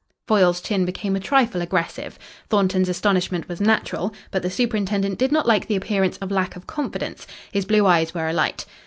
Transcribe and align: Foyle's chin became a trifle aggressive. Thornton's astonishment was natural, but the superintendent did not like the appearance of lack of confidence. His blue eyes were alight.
Foyle's 0.25 0.61
chin 0.61 0.83
became 0.83 1.15
a 1.15 1.19
trifle 1.19 1.61
aggressive. 1.61 2.17
Thornton's 2.49 2.89
astonishment 2.89 3.47
was 3.47 3.61
natural, 3.61 4.11
but 4.31 4.41
the 4.41 4.49
superintendent 4.49 5.19
did 5.19 5.31
not 5.31 5.45
like 5.47 5.67
the 5.67 5.75
appearance 5.75 6.17
of 6.17 6.31
lack 6.31 6.55
of 6.55 6.65
confidence. 6.65 7.27
His 7.51 7.65
blue 7.65 7.85
eyes 7.85 8.11
were 8.11 8.27
alight. 8.27 8.65